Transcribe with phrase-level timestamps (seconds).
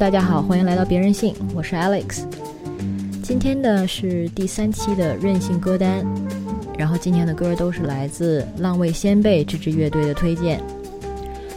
[0.00, 2.24] 大家好，欢迎来到别任性，我是 Alex。
[3.22, 6.02] 今天的是第三期的任性歌单，
[6.78, 10.58] 然后今天的歌都是来自浪味仙贝这支乐队的推荐。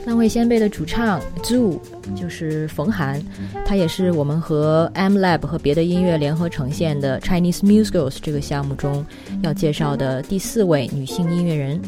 [0.05, 1.79] 浪味仙贝的主唱 Zoo
[2.17, 3.23] 就是冯涵，
[3.66, 9.05] 他也是我们和 M Lab 和别的音乐联合呈现的 Chinese Musicals 这个项目中
[9.41, 11.81] 要介绍的第四位女性音乐人。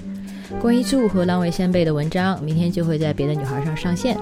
[0.61, 4.17] 关于 Zoo 和浪味仙贝的文章，明天就会在别的女孩上上线。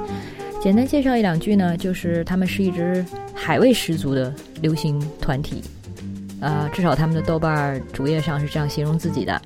[0.63, 5.61] 简单介绍一两句呢，就是他们是一支海味十足的流行团体，
[6.39, 9.41] 呃，至少他们的豆瓣主页上是这样形容自己的。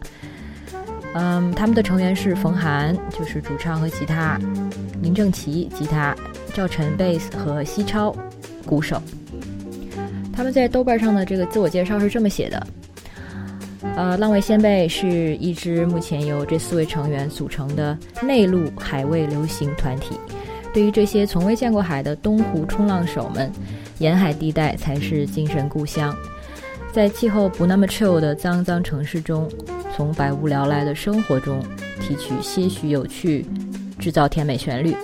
[1.16, 4.38] 嗯，他们的成员是冯涵，就是主唱和吉他；
[5.02, 6.16] 林正奇吉他，
[6.54, 8.16] 赵晨贝斯和西超
[8.64, 9.02] 鼓手。
[10.32, 12.68] 他们在豆瓣上的这个自我介绍是这么写的：
[13.96, 20.16] 呃，浪味仙贝是一支目前由这四位成员组成的内陆海味流行团体。
[20.78, 23.52] 对于这些从未见过海的东湖冲浪手们，
[23.98, 26.16] 沿海地带才是精神故乡。
[26.94, 29.50] 在气候不那么 chill 的脏脏城市中，
[29.96, 31.60] 从百无聊赖的生活中
[32.00, 33.44] 提取些许有趣，
[33.98, 34.96] 制造甜美旋律。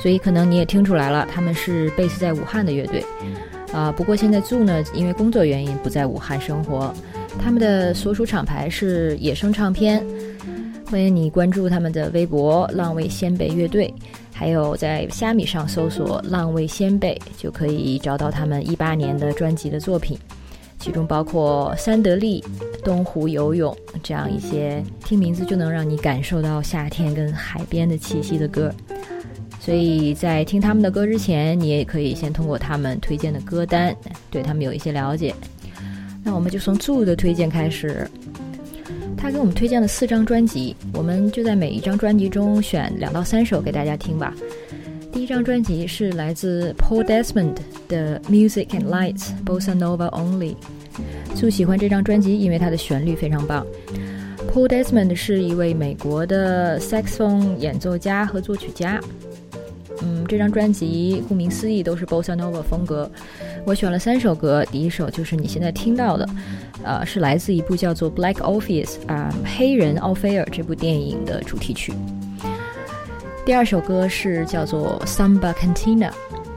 [0.00, 3.04] 所以可能你也听出来了，他们是 base 在武汉的乐队。
[3.72, 6.92] 啊，不过现在 Zoo 呢，因为工作原因不在武汉生活。
[7.38, 10.04] 他们的所属厂牌是野生唱片。
[10.90, 13.94] 欢迎你关注他们的微博“浪味仙贝乐队”。
[14.42, 20.18] 还有在虾米上搜索“浪味仙贝”，就可以找到他们一八年的专辑的作品，
[20.80, 22.40] 其中包括《三得利》
[22.82, 23.72] 《东湖游泳》
[24.02, 28.74] 这样一些听名字就能让你感受到夏天跟海边的气息的歌。
[29.60, 33.96] 所以在听他们的歌之前，你也可以先通过他们推荐的歌单
[34.28, 35.32] 对他们有一些了解。
[36.24, 38.10] 那我们就从 Zoo 的推荐开始。
[39.22, 44.34] 他给我们推荐了四张专辑，我们就在每一张专辑中选两到三首给大家听吧。
[45.12, 47.54] 第一张专辑是来自 Paul Desmond
[47.86, 50.56] 的 Music and Lights Bossa Nova Only。
[51.36, 53.64] 就喜欢这张专辑，因为它的旋律非常棒。
[54.52, 59.00] Paul Desmond 是一位美国的 saxophone 演奏家和作曲家。
[60.00, 63.10] 嗯，这张专辑顾名思义都是 Bossa Nova 风格。
[63.64, 66.28] 我选了三首歌，第一首就是你现在听到的，
[66.82, 71.92] 呃，是来自一部叫做《Black Office》啊，黑人奥菲尔这部电影的主题曲。
[73.44, 76.08] 第二首歌是叫做《Samba Cantina》，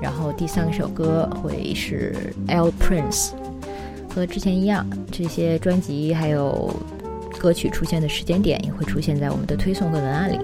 [0.01, 2.15] 然后第三首歌会是
[2.51, 3.29] 《L Prince》。
[4.13, 6.73] 和之前一样，这些专辑还有
[7.37, 10.39] 歌曲出现的时间点也会出现在我们的推送和文案里。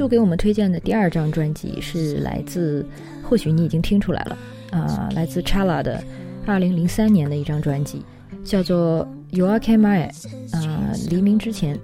[0.00, 2.82] 就给我们推荐的第二张专辑是来自，
[3.22, 4.38] 或许你已经听出来了，
[4.70, 6.02] 啊，来自 Chala 的
[6.46, 8.02] 二零零三年的一张专辑，
[8.42, 10.06] 叫做 You Are Can My，
[10.52, 11.78] 啊，黎明之前。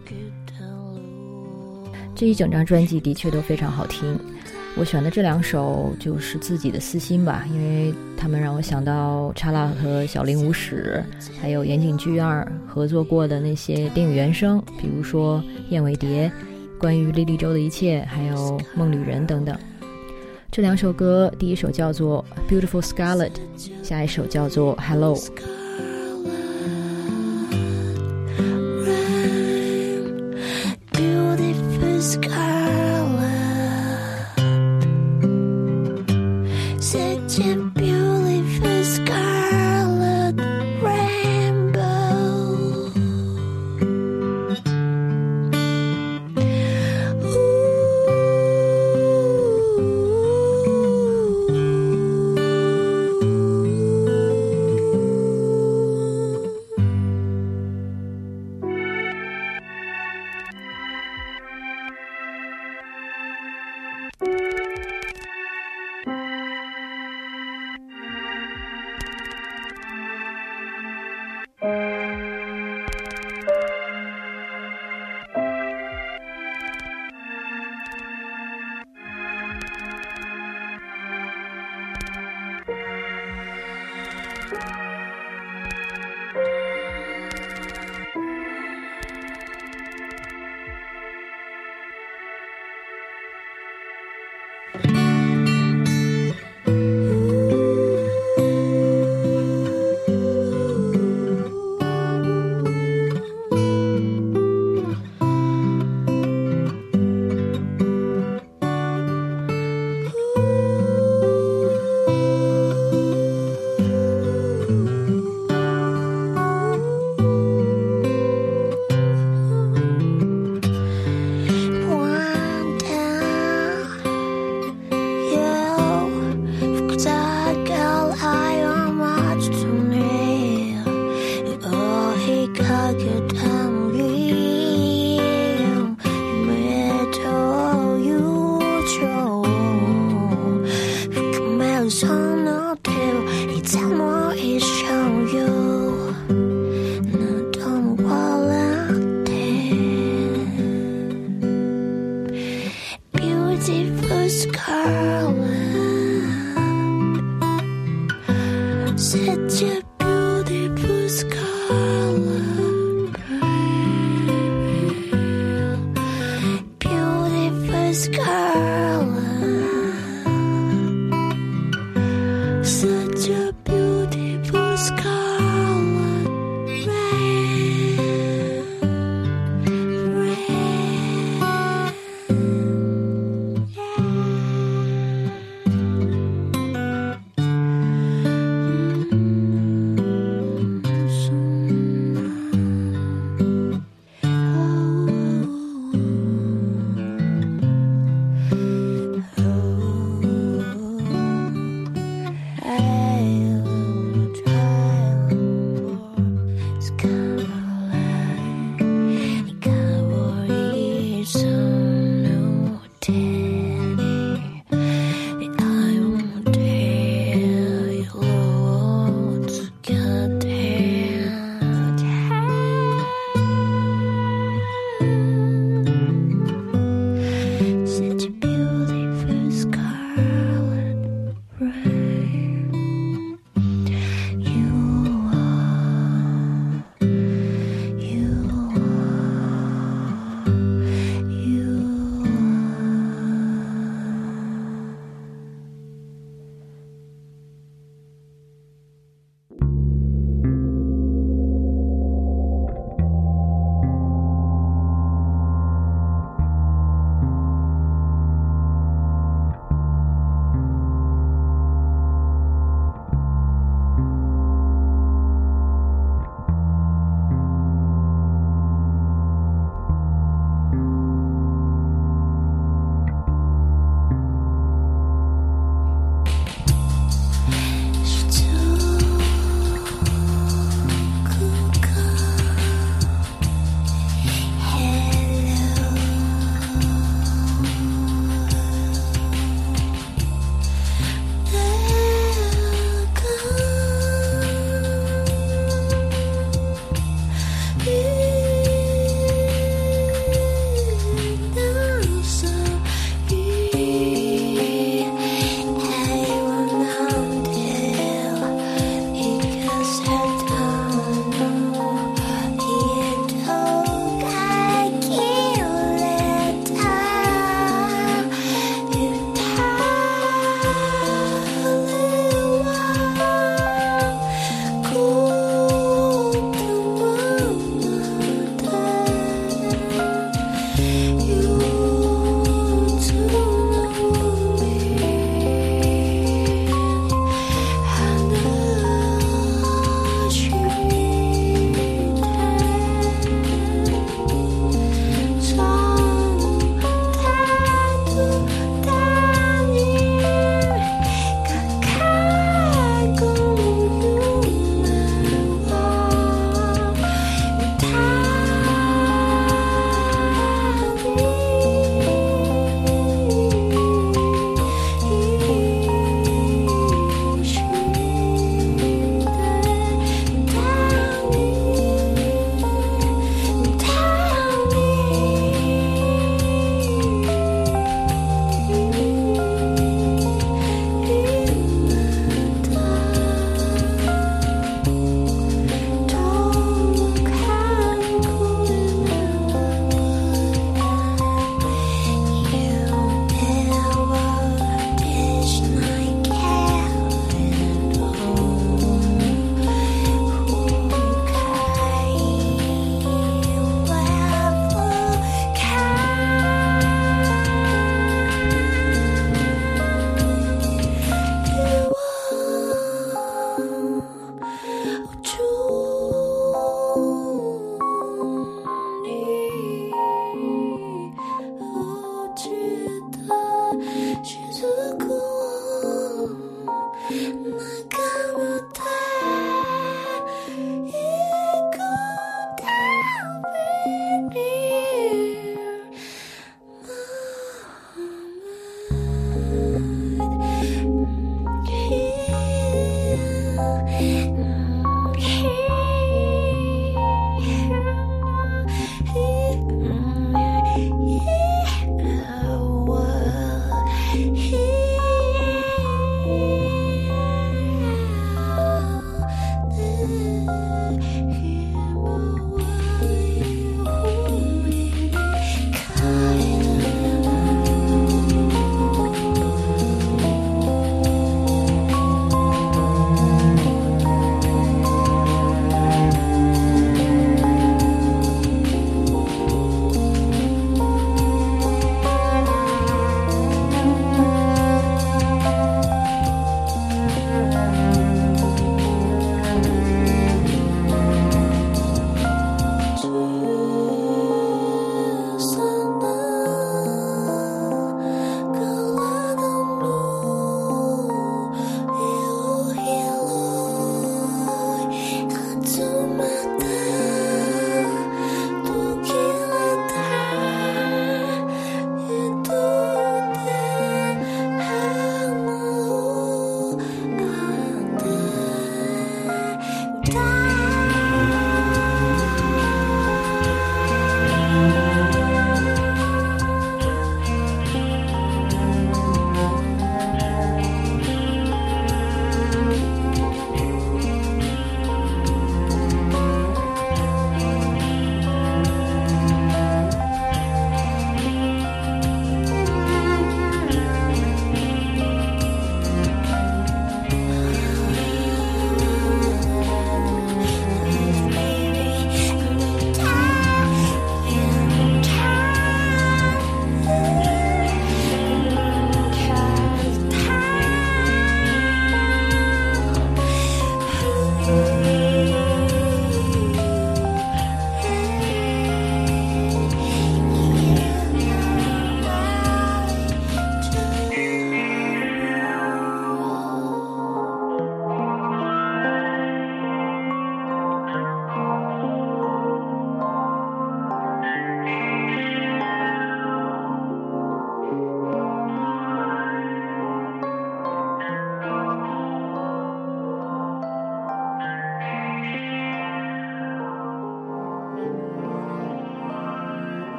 [2.14, 4.18] 这一整张专辑的确都非常好听，
[4.78, 11.04] 我选的这两首就是自己的私心吧，因为他们让我想到 Chala 和小林武史，
[11.38, 16.30] 还有岩井俊二合作过的那些电影原声，比如说《燕尾蝶》。
[16.78, 19.56] 关于莉莉周的一切，还有梦旅人等等，
[20.50, 23.30] 这两首歌，第一首叫做《Beautiful Scarlet》，
[23.82, 25.14] 下一首叫做《Hello》。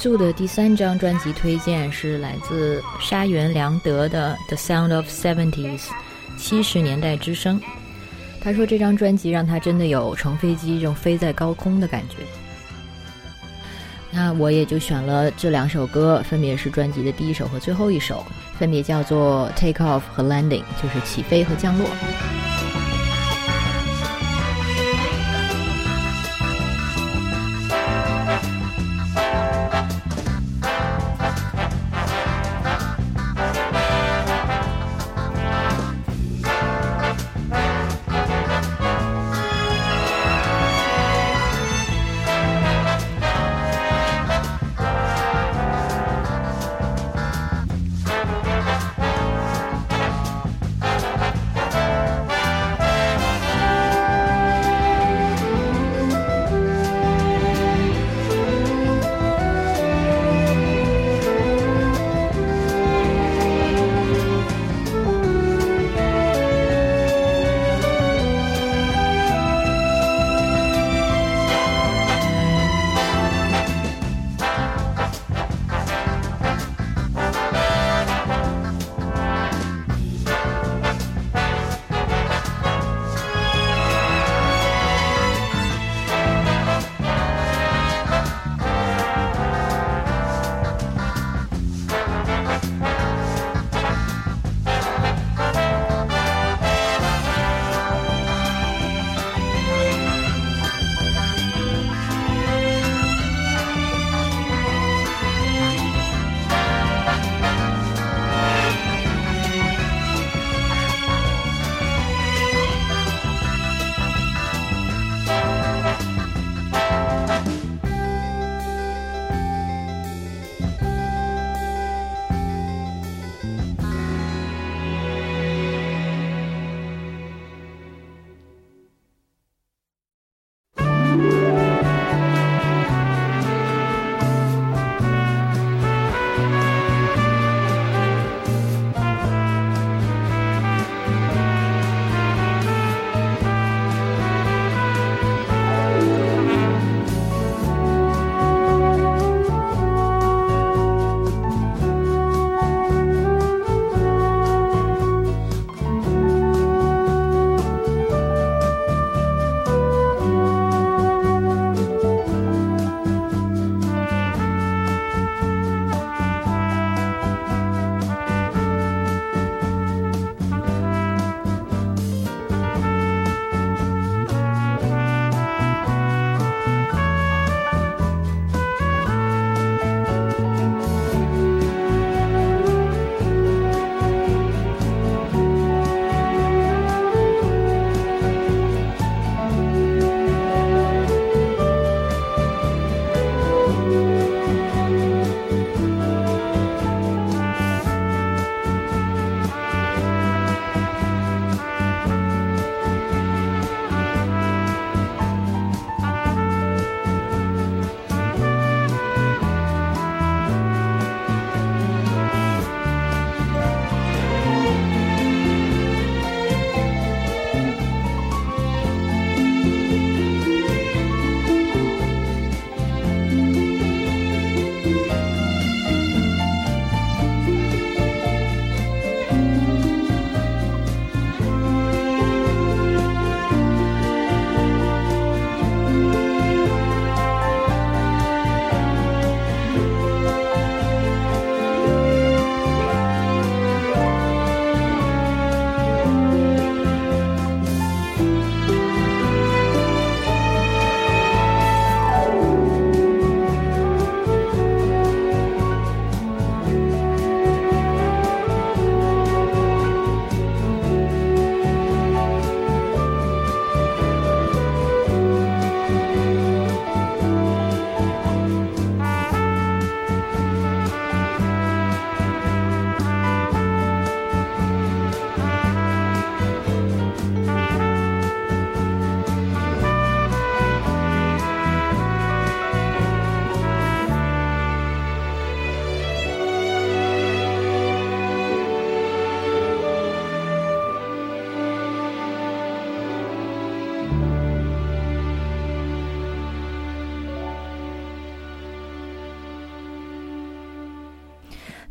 [0.00, 5.78] 做的第三张专辑推荐是来自沙原良德的《The Sound of Seventies》
[6.38, 7.60] 七十年代之声。
[8.40, 12.16] 他说这张专辑让他真的有乘飞机这种飞在高空的感觉。
[14.10, 18.24] 那我也就选了这两首歌，分别是专辑的第一首和最后一首，
[18.58, 21.86] 分别叫做《Take Off》和《Landing》，就是起飞和降落。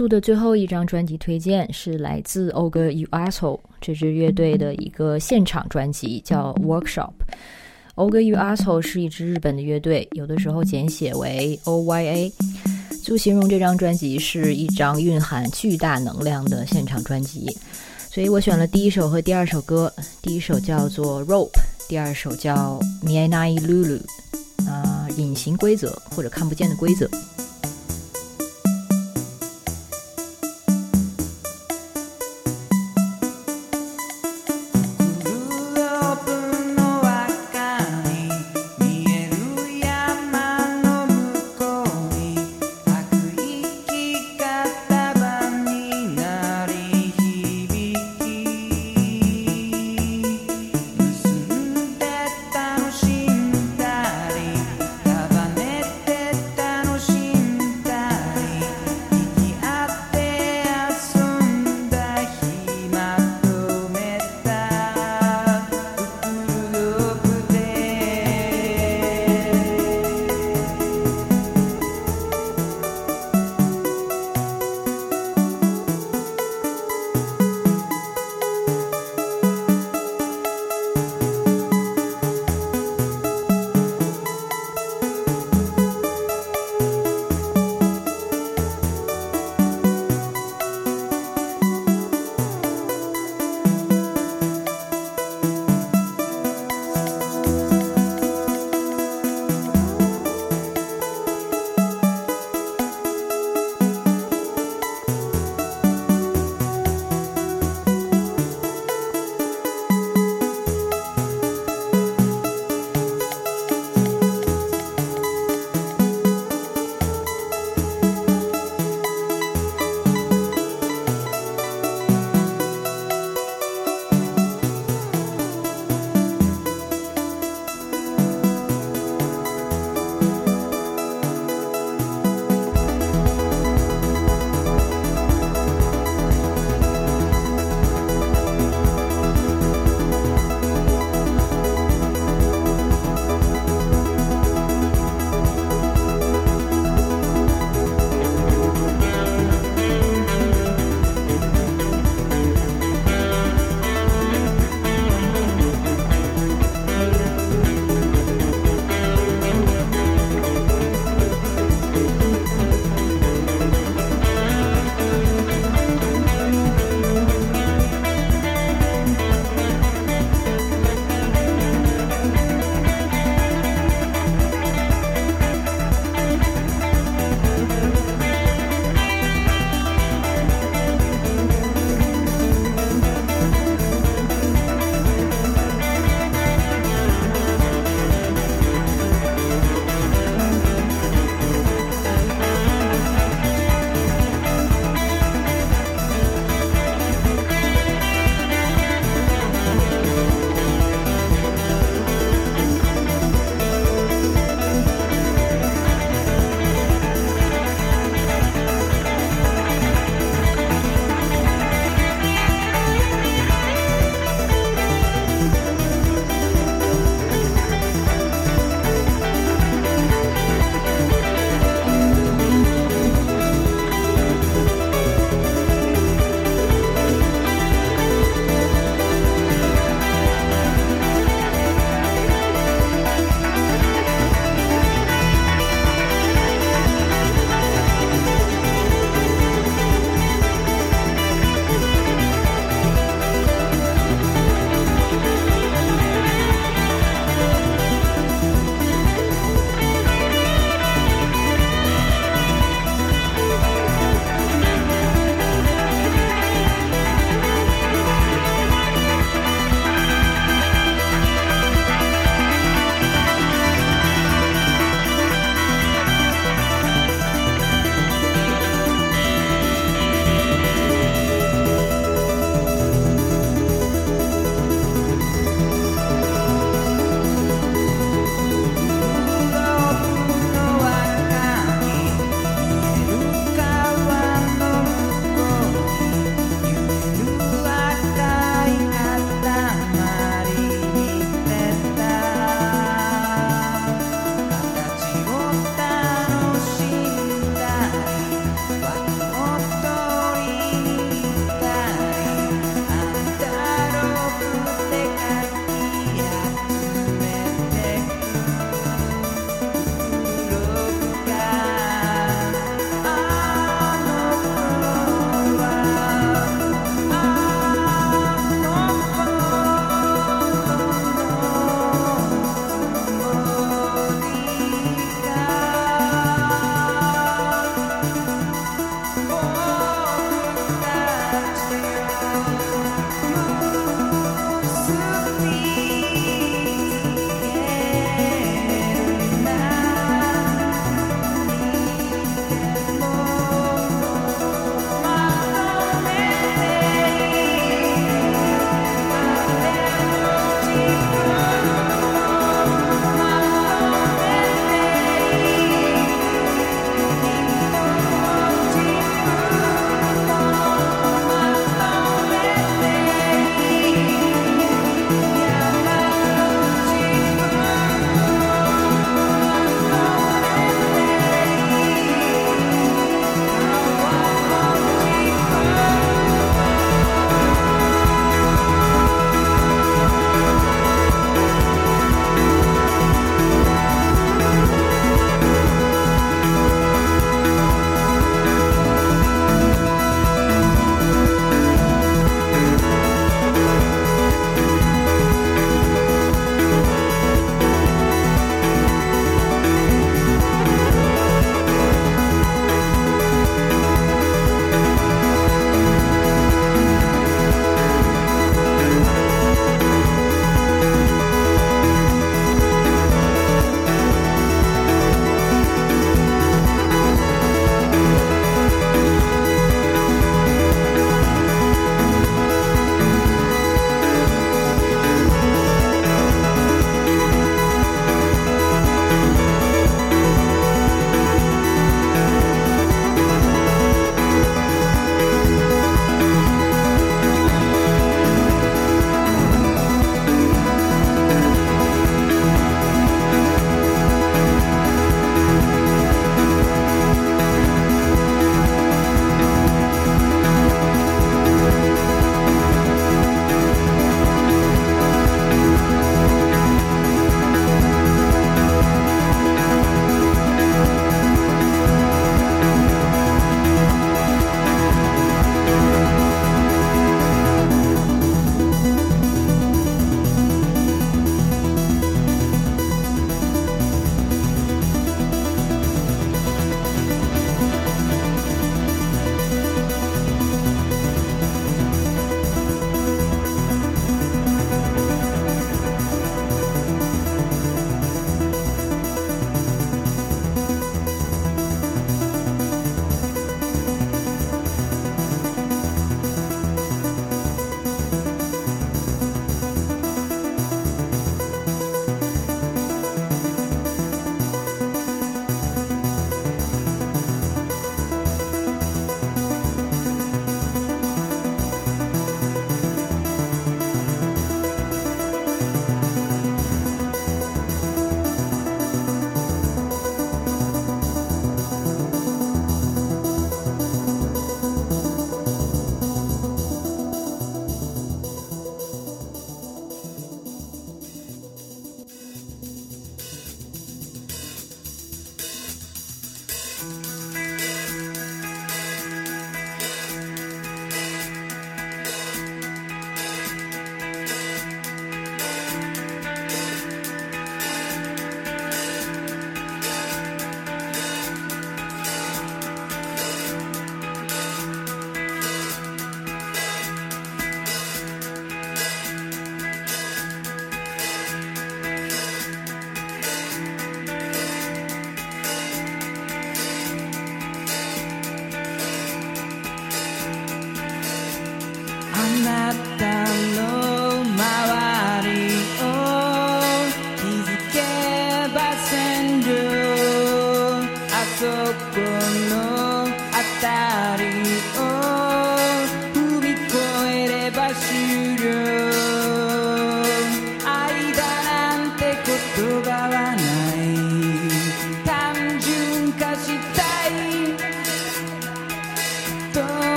[0.00, 7.12] 做的最后一张专辑推荐是来自 Oga Uaso 这支乐队的一个现场专辑，叫 Workshop。
[7.96, 12.32] Oga Uaso 是一支日本的乐队，有的时候简写为 OYA，
[13.02, 17.54] 就形容这张专辑是一张蕴含巨大能量的现场专辑。
[18.10, 21.50] 所以我选了第一首和第二首歌，第一首叫做 Rope，
[21.90, 24.00] 第二首叫 Mianai Lulu，
[24.66, 27.06] 啊，隐形规则或者看不见的规则。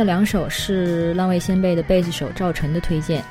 [0.00, 3.22] 这两首是浪味仙贝的贝斯手赵晨的推荐，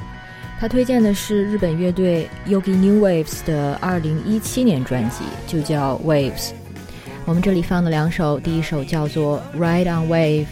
[0.60, 6.52] 他推荐的是日本乐队 Yogi New Waves 的二零一七年专辑，就叫 Waves。
[7.26, 10.46] 我们这里放的两首，第一首叫做 Ride on Wave，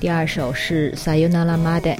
[0.00, 1.94] 第二首是 Sayonara Mad。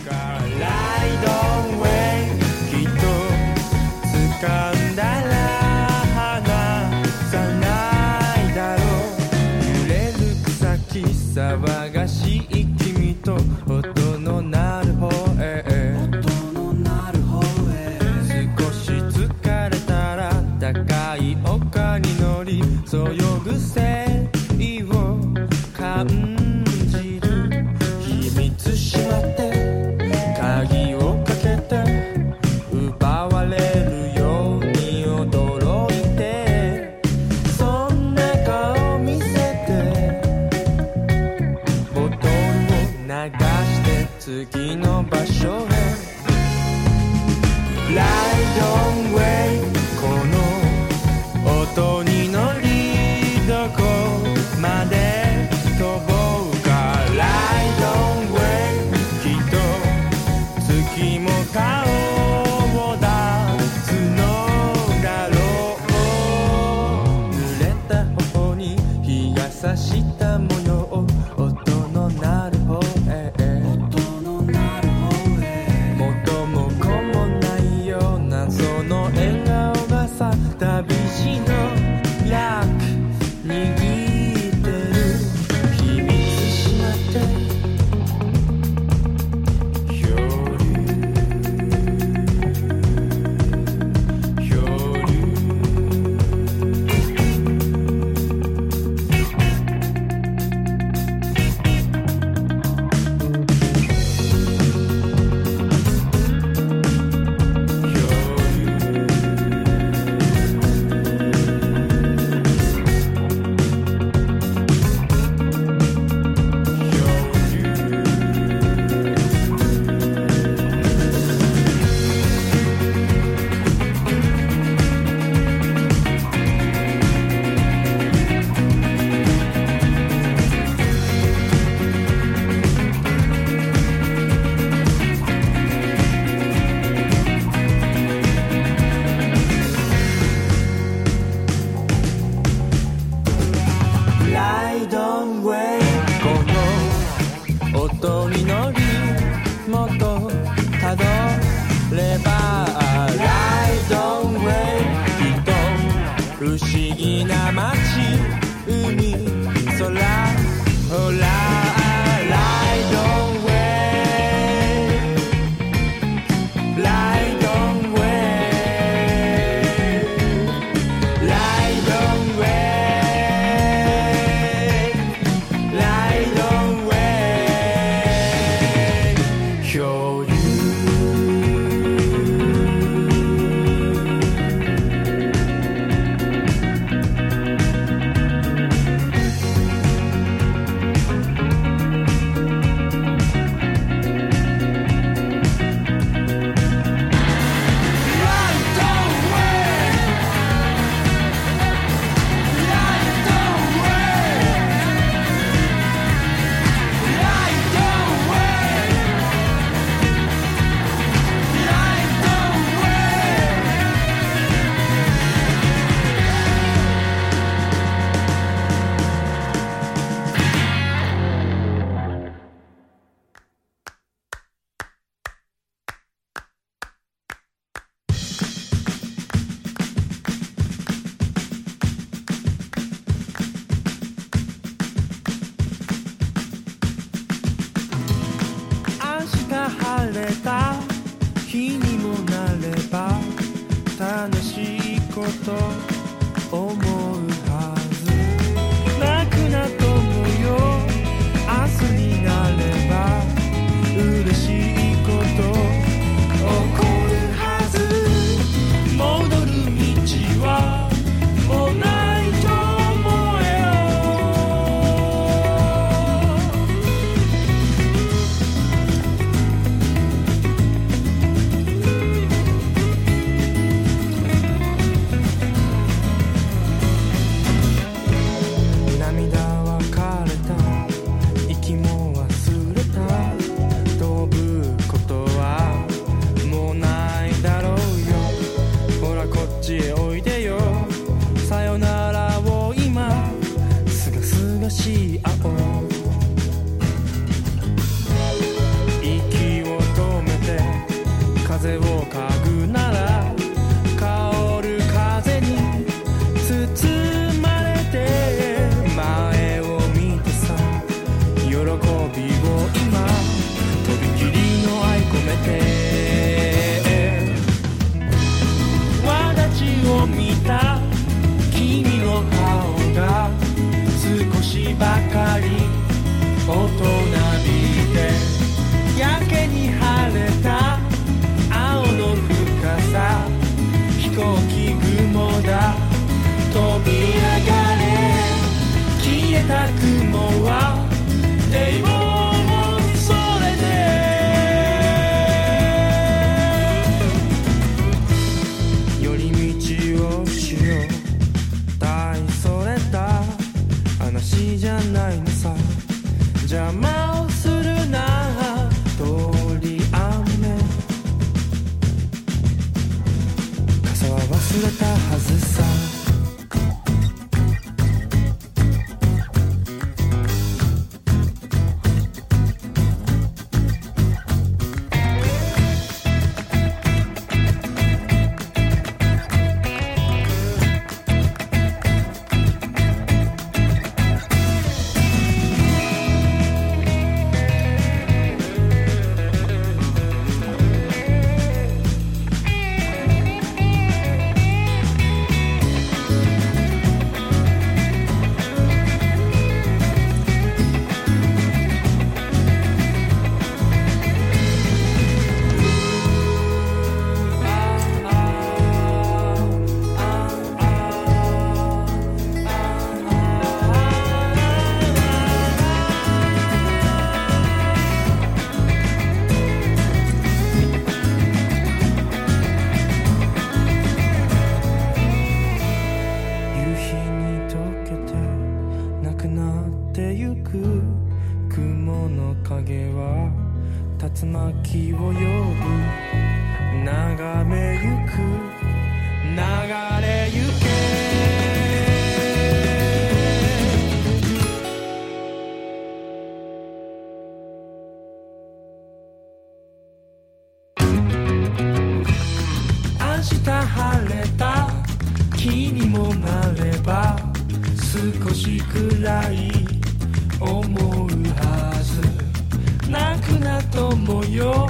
[463.83, 464.69] くな友よ。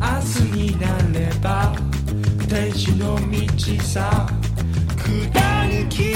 [0.00, 1.74] 明日になれば
[2.48, 4.26] 天使の道さ。
[4.96, 6.14] 下りきれ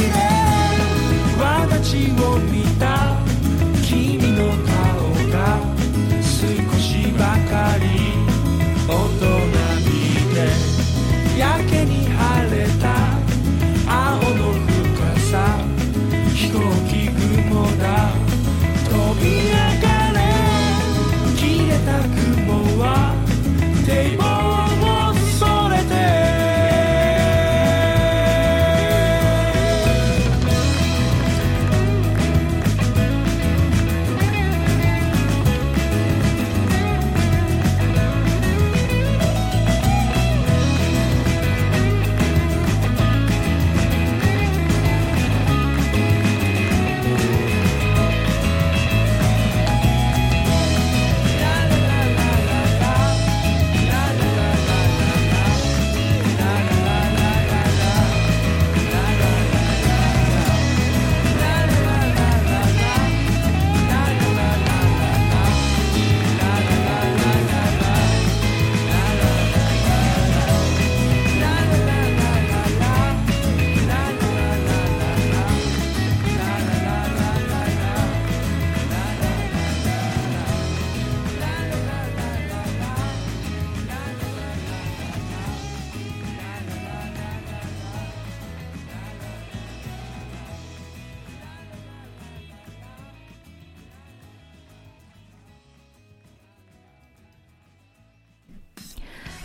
[1.39, 3.17] 私を見た。
[3.83, 4.73] 君の顔
[5.31, 5.59] が
[6.23, 6.33] 少
[6.79, 7.85] しばかり。
[8.89, 9.54] 踊る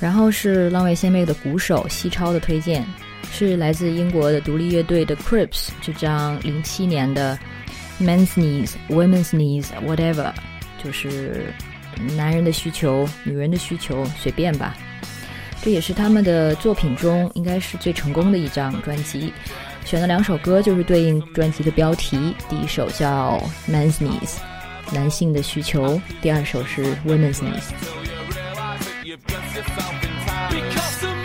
[0.10, 2.84] 然后是浪味仙妹的鼓手西超的推荐，
[3.32, 7.38] 是来自英国的独立乐队的 Crips 这张零七年的
[8.02, 10.34] Men's Needs, Women's Needs, Whatever，
[10.84, 11.54] 就是
[12.18, 14.76] 男人的需求、女人的需求，随便吧。
[15.62, 19.32] 这也是他们的作品中应该是最成功的一张专辑。
[19.86, 23.40] 选了两首歌就是对应专辑的标题，第一首叫
[23.70, 24.38] Men's Needs，
[24.92, 27.99] 男性的需求；第二首是 Women's Needs。
[30.50, 31.19] Because of me.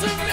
[0.00, 0.27] To me?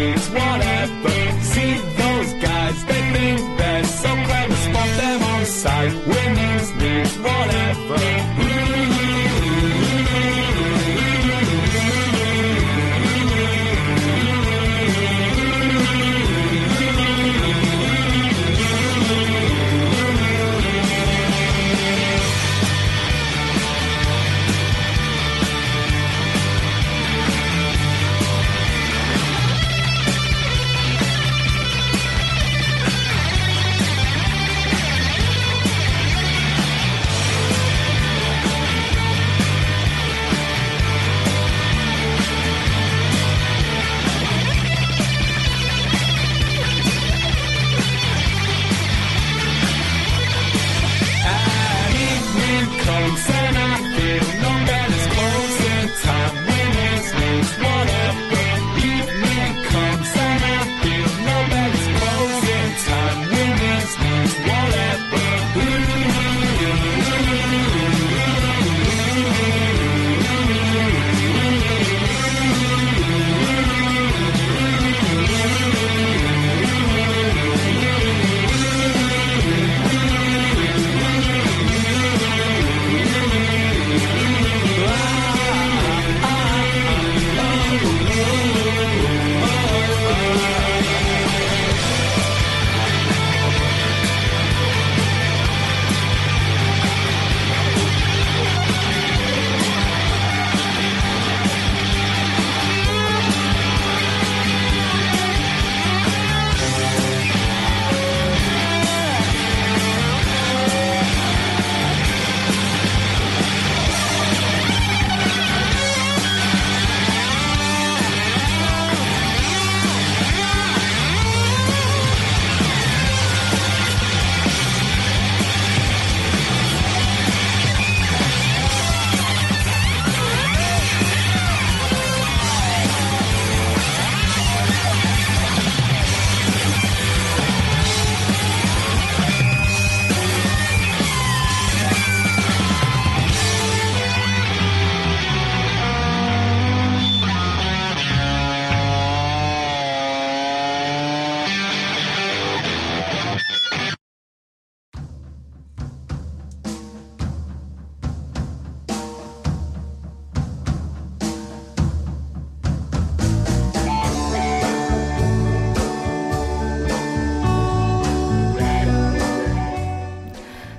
[0.00, 0.57] It's one.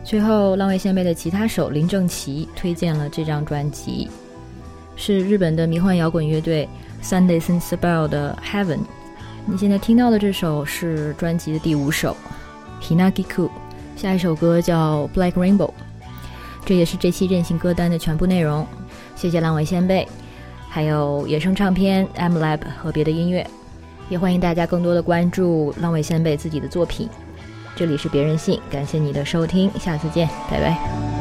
[0.10, 4.10] 最后，浪味仙贝的吉他手林正奇推荐了这张专辑，
[4.96, 6.68] 是日本的迷幻摇滚乐队
[7.04, 8.80] Sunday Sensible 的 Heaven。
[9.46, 12.18] 你现在听到的这首是专辑的第五首
[12.82, 13.52] Hinagiku，
[13.96, 15.70] 下一首歌叫 Black Rainbow。
[16.66, 18.66] 这也是这期任性歌单的全部内容。
[19.16, 20.08] 谢谢浪味仙贝，
[20.68, 23.46] 还有野生唱片 M Lab 和别的音乐，
[24.10, 27.08] 也欢迎大家更多的关注浪味仙贝自己的作品。
[27.80, 31.19] 这里是别人信，感谢你的收听，下次见，拜拜。